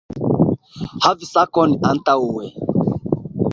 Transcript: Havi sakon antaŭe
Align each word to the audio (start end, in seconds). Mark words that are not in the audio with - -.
Havi 1.05 1.25
sakon 1.33 1.71
antaŭe 1.91 2.45